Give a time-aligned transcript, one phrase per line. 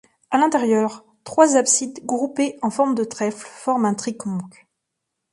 [0.31, 4.65] À l'intérieur, trois absides groupées en forme de trèfle forment un triconque.